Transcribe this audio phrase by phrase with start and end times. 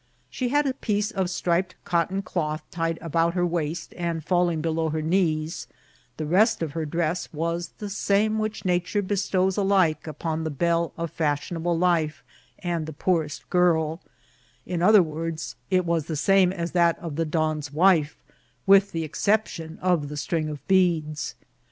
[0.31, 4.89] She had a piece of striped cotton cloth tied around her waist, and falling below
[4.89, 5.67] her knees;
[6.17, 10.91] the rest of her dress was the same which Nature bestows alike upon the belle
[10.97, 12.23] of fashionable life
[12.57, 14.01] and the poorest girl;
[14.65, 18.17] in other words, it was the same as that of the don's wife,
[18.65, 21.35] with the exception of the string of beads.